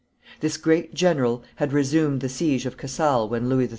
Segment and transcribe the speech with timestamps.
[0.39, 3.69] This great general had resumed the siege of Casale when Louis XIII.